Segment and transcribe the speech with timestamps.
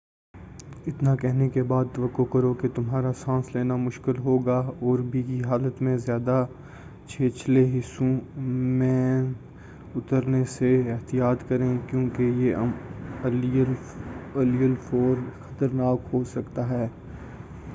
[0.87, 5.81] اتنا کہنے کے بعد توقع کرو کہ تمہارا سانس لینا مشکل ہوگا اور بھیگی حالت
[5.81, 6.45] میں زیادہ
[7.07, 8.09] چھچھلے حصوں
[8.79, 9.31] مین
[9.95, 13.63] اترنے سے احتیاط کریں کیوں کہ یہ علی
[14.63, 16.87] الفور خطرناک ہو سکتا ہے